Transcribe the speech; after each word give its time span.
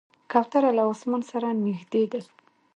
کوتره 0.31 0.71
له 0.77 0.83
اسمان 0.91 1.21
سره 1.31 1.47
نږدې 1.63 2.03
ده. 2.11 2.21